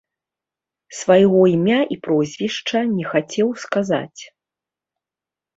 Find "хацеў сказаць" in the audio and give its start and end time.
3.13-4.21